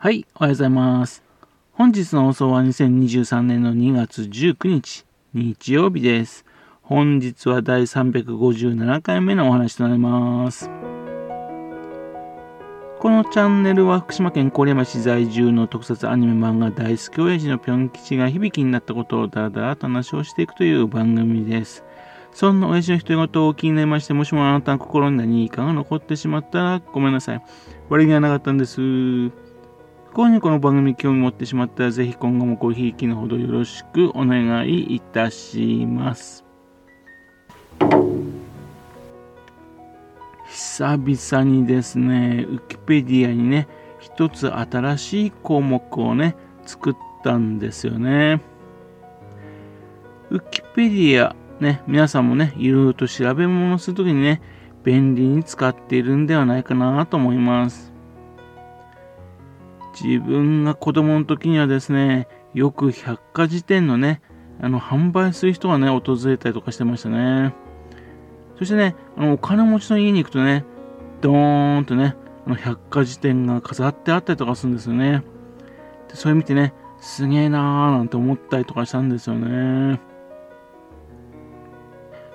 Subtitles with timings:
[0.00, 1.24] はい、おはようございます。
[1.72, 6.44] 本日の放送は2023年の2月19日、日曜日です。
[6.82, 10.70] 本日は第357回目のお話となります。
[13.00, 21.82] このチャンネルは福島県郡山市在住の特撮アニメ漫画大好き親父のぴょん吉が響きになったことをだらだらと話をしていくという番組です。
[22.30, 27.42] そんな親父の独り言を気になりまして、もしもあなたの心に何かが残ってしまったらごめんなさい。
[27.88, 29.47] 悪気はなかったんです。
[30.10, 36.44] 不幸にこの番組興味持ってしまったら、ぜひ今後もごひいきのほどよろしくお願いいたします。
[40.48, 43.68] 久々にですね、ウキペディアにね、
[44.00, 48.40] 一つ新しい項目をね、作ったんですよね。
[50.30, 54.40] ウキペディア、ね、皆さんもね、いろいろと調べ物するときにね、
[54.82, 57.87] 便利に使っているんではないかなと思います。
[60.04, 64.20] 自分が子供の時にはですね、よく百科事典のね、
[64.60, 67.54] あの、販売する人がね、訪れたりとかしてましたね。
[68.58, 70.64] そしてね、あの、お金持ちの家に行くとね、
[71.20, 75.22] ドーンとね、あの、百科事典が飾ってあったりとかするんですよね。
[76.08, 80.00] で、それ見てね、すげえなーなんて思ったりとかしたんですよね。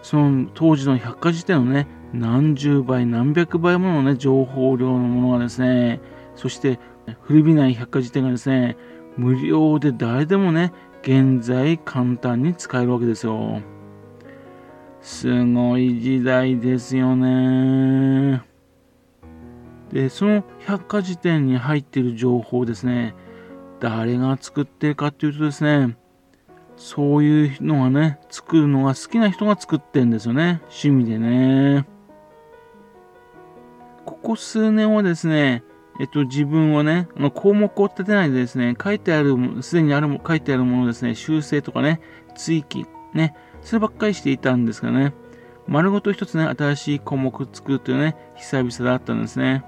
[0.02, 6.00] その当時の百科事典のね、何十倍、何百倍ものね、情報量のものがですね、
[6.36, 6.80] そして
[7.22, 8.78] 古びない百科事典がですね、
[9.18, 13.62] 無料で誰でもね、現在簡単に使えるわけですよ。
[15.02, 18.42] すごい時代ですよね。
[19.92, 23.14] で、その百科事典に入っている情報ですね、
[23.80, 25.98] 誰が作ってるかっていうとですね、
[26.78, 30.62] そういうのがね、作るのが好きな人が作ってるんですよね。
[30.64, 31.86] 趣味でね。
[34.06, 35.64] ここ数年はですね、
[36.00, 42.02] えっと、自分はね、の項目を立てないでですね、書いてある、すでにある、書いてあるものですね、修正とかね、
[42.36, 45.14] 追記、ね、そればっかりしていたんですがね、
[45.68, 49.64] 丸ごと一つね、新しい項目作るというね、久々だったんですね。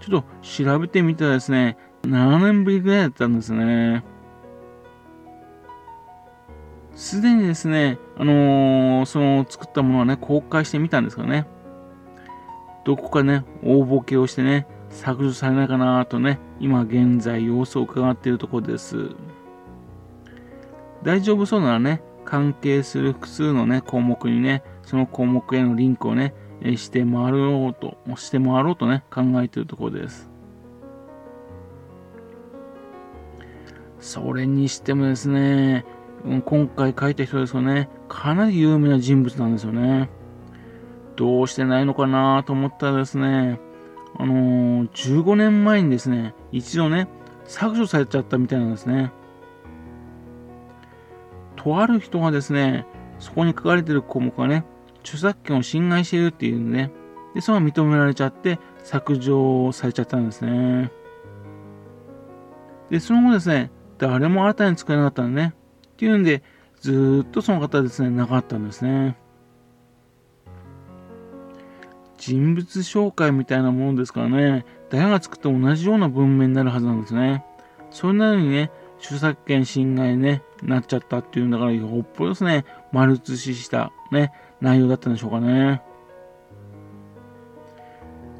[0.00, 4.04] ちょっと調べてみたらですね、7年ぶりぐらいだったんですね。
[6.94, 11.46] すでにですね、あのー、その作ったものはね、公開してみたんですからね。
[12.84, 19.10] どこかね、大ボケをしてね、削除されないかなとね、今現在様子を伺っているところです。
[21.02, 26.32] 大丈夫そうならね、関係する複数のね、項目にね、その項目へのリンクをね、
[26.76, 30.30] して回ろうと、して回ろうとね、考えているところです。
[33.98, 35.84] それにしてもですね、
[36.44, 40.08] 今回書いた人ですよね、かなり有名な人物なんですよね。
[41.16, 43.60] どうしてないのかなと思ったらですね、
[44.16, 47.08] あのー、15年前にですね、一度ね、
[47.44, 49.12] 削除されちゃったみたいなんですね。
[51.56, 52.86] とある人がですね、
[53.18, 54.64] そこに書かれてる項目がね、
[55.02, 56.90] 著作権を侵害しているっていうね、
[57.34, 60.92] で、それが認められちゃって、削除されちゃったんですね。
[62.90, 65.54] で、その後ですね、誰も新たに作れなかったんでね、
[65.88, 66.42] っていうんで、
[66.80, 69.16] ずっとその方ですね、なかったんですね。
[72.26, 77.44] 人物紹介みたいなものですからね、誰が作っても同じような文面になるはずなんですね。
[77.90, 84.32] それなのにね、著作権侵害ね、なっちゃったっていうんだから、よっぽどですね、丸写ししたね、
[84.62, 85.82] 内容だったんでしょうかね。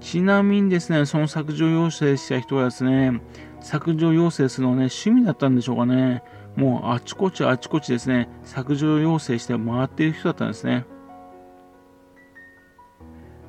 [0.01, 3.21] ちなみにですね、その削除要請した人はですね、
[3.61, 6.23] 削除要請するのはね、趣味だったんでしょうかね。
[6.57, 10.87] もうあちこちあちこちですね、削除要請して回っている人だったんですね。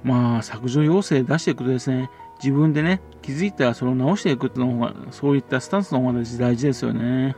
[0.05, 2.11] まあ、削除要請出していくとですね、
[2.41, 6.23] 自分でね、気づいたらそれを直していくっていうのが、そういったスタンスの方が大
[6.55, 7.35] 事ですよね。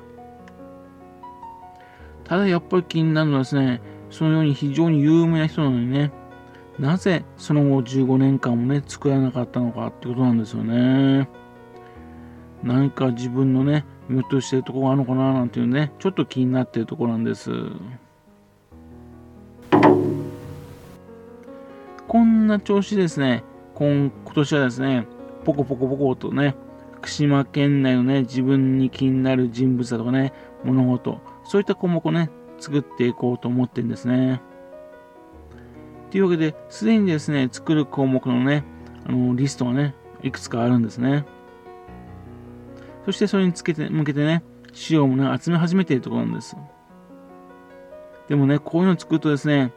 [2.25, 6.11] ただやっぱり気になるのはですね、そのように非常に有名な人なのにね、
[6.77, 11.29] なぜその後15年間もね、作らなかったのかってことなんですよね。
[12.63, 17.49] 何か自分のね、見落としてるとこがあるのかななんていうね、ちょっと気になってるとこなんです。
[22.07, 23.43] こんな調子ですね、
[23.75, 25.05] 今今年はですね、
[25.43, 26.55] ポコポコポコとね、
[26.95, 30.31] 福島県内のね、自分に気になる人物だとかね、
[30.63, 34.41] 物事、そういった項目をね、作っていこうと思ってるんですね。
[36.09, 38.63] というわけで、すでにですね、作る項目のね、
[39.05, 39.93] あのリストがね、
[40.23, 41.25] いくつかあるんですね。
[43.05, 46.55] そしてそれにつけて向けてね、資料もね、集め始めているところなんです。
[48.29, 49.73] でもね、こういうのを作るとですね、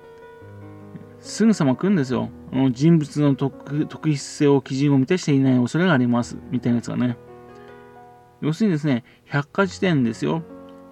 [1.21, 2.31] すぐさま来るんですよ。
[2.73, 6.37] 人物の特特筆性を基準を満たしていない恐れがあります。
[6.51, 7.17] みたいなやつがね。
[8.41, 10.43] 要するにですね、百科事典ですよ。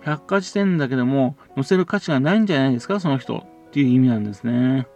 [0.02, 3.38] 百科事典だけども、載せる価値がないんじゃないですか、その人。
[3.68, 4.86] っていう意味なんですね。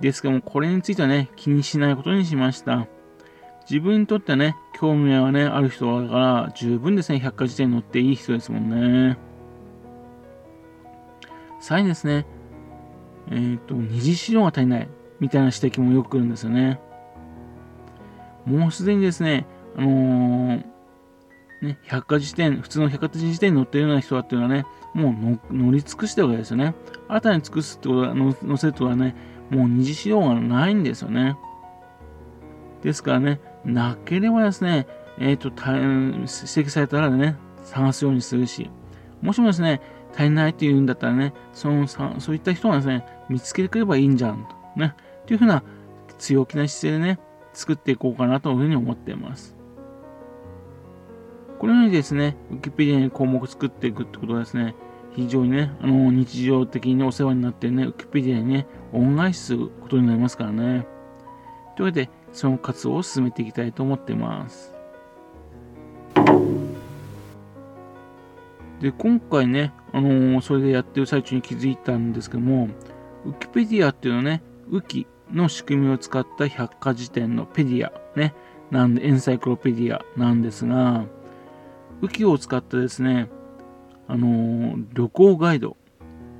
[0.00, 2.86] ですけども、これについてはね、気にしないことにしました。
[3.68, 9.18] 自分にとってね、興味はね、ある人だから、十分ですね、百科事典に載っていい人ですもんね。
[11.60, 12.26] さらにですね、
[13.30, 14.88] えっ、ー、と、二次資料が足りない、
[15.20, 16.80] みたいな指摘もよく来るんですよね。
[18.44, 19.46] もうすでにですね、
[19.76, 20.64] あのー、
[21.62, 26.74] ね、百科事典、普通の百科事典に載ってるような人だっていうのはね、もう乗り尽くしてるわけですよね。
[27.08, 29.16] 新たに尽くすってことは、載せるってことはね、
[29.50, 31.36] もう二次資料がないんですよね。
[32.82, 34.86] ですからね、なければですね、
[35.18, 38.70] えっ、ー、と、指摘されたらね、探すようにするし、
[39.22, 39.80] もしもですね、
[40.16, 44.80] 足りないって言うんだったらね、そのそういった人がですね、見つけてくればいいんじゃんと。
[44.80, 44.94] ね。
[45.26, 45.62] というふうな
[46.18, 47.20] 強気な姿勢でね、
[47.52, 49.54] 作っていこうかなというふうに思っています。
[51.58, 54.74] このようにですね、ウィキペディアに項目を作っていくってことはですね、
[55.14, 60.86] 非常にね、あの、日常的にお世話になってね、ウィキペディアにね、恩返しすることになりますからね。
[61.76, 64.74] というわけで、その活動を進めていきたいと思っています。
[68.80, 72.68] で、今回ね、あのー、それでやってる最中に気づいたんですけども、
[73.24, 78.34] ウキペディアっていうのはね、ウキの仕組みを使った百科事典のペディア、ね、
[78.70, 81.06] なんで、エンサイクロペディアなんですが、
[82.02, 83.30] ウキを使ったですね、
[84.06, 85.78] あのー、旅行ガイド、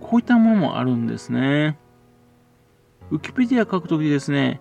[0.03, 1.79] こういったものもあるんですね。
[3.11, 4.61] ウキペディア書くときですね、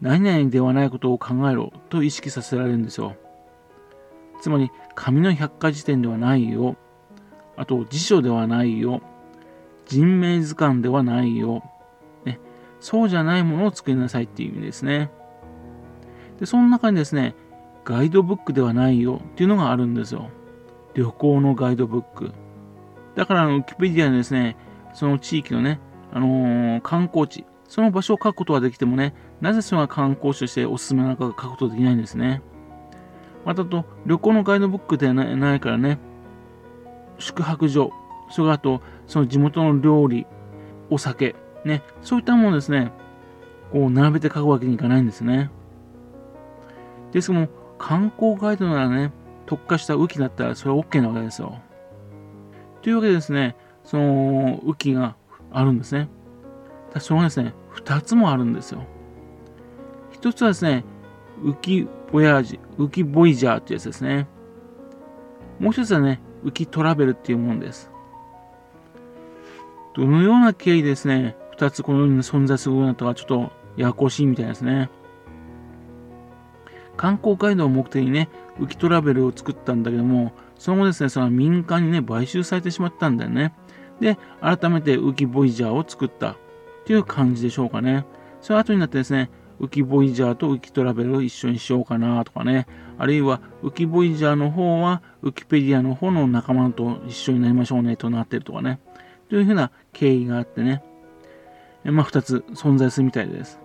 [0.00, 3.14] 何々ではないことを考えろと意識させられるんですよ。
[4.40, 6.76] つまり、紙の百科事典ではないよ。
[7.56, 9.02] あと、辞書ではないよ。
[9.86, 11.62] 人名図鑑ではないよ。
[12.24, 12.40] ね、
[12.80, 15.10] そうじゃないものを作りなさいっていう意味ですね。
[16.40, 17.34] で、その中にですね、
[17.84, 20.30] ガイドブックではないよっていうのがあるんですよ。
[20.94, 22.32] 旅行のガイドブック。
[23.14, 24.56] だから、ウィキペディアにですね、
[24.94, 25.80] その地域のね、
[26.12, 32.42] あのー、観光地、その場所を書くことはできてもね、なぜそれが観光地としておすすめなのかが書くことができないんですね。
[33.44, 35.98] またと、旅行のガイドブックではないからね、
[37.22, 37.92] 宿泊所、
[38.30, 40.26] それからあと、その地元の料理、
[40.90, 41.34] お酒、
[41.64, 42.92] ね、そういったものをですね、
[43.72, 45.50] こう並べて書くわけにいかないんですね。
[47.12, 47.48] ですけども、
[47.78, 49.12] 観光ガイドならね、
[49.46, 51.60] 特化した雨季だったらそれは OK なわけですよ。
[52.82, 55.16] というわけでですね、その雨季が
[55.50, 56.08] あるんですね。
[56.90, 58.84] ただそれがですね、2つもあるんですよ。
[60.12, 60.84] 1つはですね、
[61.42, 64.28] 浮きボヤージ、浮きボイジャーってやつですね。
[65.58, 67.90] もう1つはね、浮きトラベルっていうものです。
[69.94, 74.90] どのような経緯ですね、2つこのように存在するようになったかちょっとややこしいみたいですね。
[76.96, 78.28] 観光ガイドを目的にね、
[78.58, 83.54] 浮きトラベルを作ったんだけども、その後ですね、その民間にね、買収されてしまったんだよね。
[84.00, 86.36] で、改めて浮きボイジャーを作ったっ
[86.84, 88.04] ていう感じでしょうかね。
[88.40, 89.30] その後になってですね、
[89.62, 92.66] 浮きボイジャーと浮きトラベルを一緒にしようかなとかね。
[92.98, 98.80] あるいは浮きボイジャーの方はウキペディアの方の仲間と一緒になりましょうねとなってるとかね。
[99.30, 100.82] というふうな経緯があってね。
[101.84, 103.60] まあ、二つ存在するみたいです。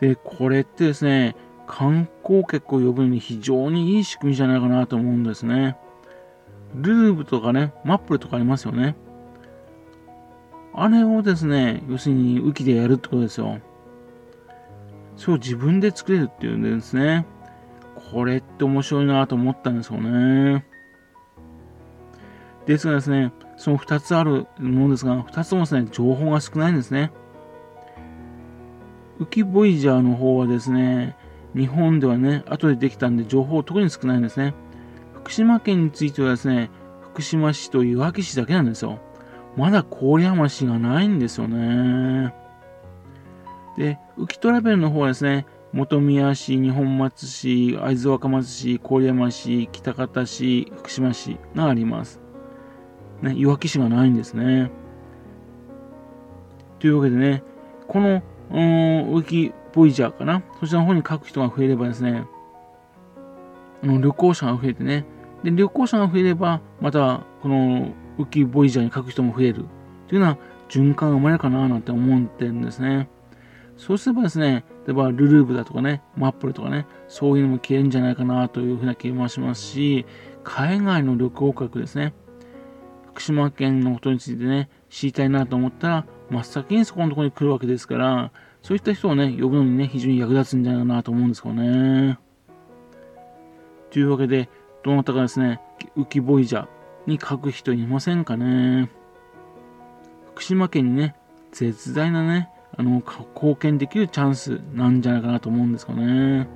[0.00, 1.34] で、これってですね、
[1.66, 5.76] 観光客を呼ぶのに非常にいい仕組みじゃないかなと思うんですね。
[6.74, 8.94] ルーブとかね、マップルとかありますよね。
[10.74, 13.60] あれをですね、要するに雨季でやるってことですよ。
[15.16, 17.26] それを自分で作れるっていうんですね。
[18.12, 20.64] これって面白いなと思ったんですよね。
[22.66, 27.12] ですがですね、その2つあるものですが、2つもですね、情報が少ないんですね。
[29.18, 31.16] 浮きボイジャーの方はですね、
[31.54, 34.54] 日本ではね、後でできたんで情報特に少ないんですね。
[35.14, 36.70] 福島県についてはですね、
[37.00, 38.98] 福島市といわき市だけなんですよ。
[39.56, 42.34] まだ郡山市がないんですよね。
[43.76, 52.20] で、浮きトラベルの方はですね、本宮市、二本松市、会津若松市、郡山市、北方市、福島市があります。
[53.22, 54.70] ね、いわき市がないんですね。
[56.78, 57.42] というわけでね、
[57.88, 62.26] この、うん、ウキボイジャーかな、そちらの方に書く人が増えればですね、
[63.82, 65.04] あの旅行者が増えてね、
[65.44, 69.66] で旅行者が増えれば、またこのウキボイジャーに書く人も増える
[70.08, 73.08] というような循環が生まれるかななんて思ってるんですね。
[73.76, 80.06] そうすればですね、例えばルルーブだとかね、マップルとかね、そういうのも消えるんじゃないかなというふうな気もしますし、
[80.44, 82.14] 海外の旅行客ですね、
[83.08, 92.18] 福島県のことについてね、知りたいなと思ったら、真っ先にそこのところに来るわけですから、そういった人をね、呼ぶのにね、非常に役立つんじゃないかなと思うんですけどね。
[93.90, 94.48] というわけで、
[94.82, 95.60] どなたかですね、
[95.96, 96.66] 浮きボイジャー
[97.06, 98.90] に書く人いませんかね？
[100.34, 101.14] 福島県にね、
[101.52, 103.02] 絶大なね、あの、
[103.34, 106.48] 貢献できるチャンスなんじゃないかなと思うんですかね。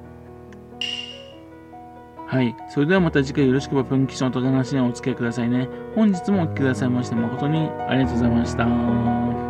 [2.27, 2.55] はい。
[2.69, 5.69] それではまた次回よろしくばぴょん吉のと話にお付き合いくださいね。
[5.97, 9.50] 本日もお聴きくださいまして誠にありがとうございました。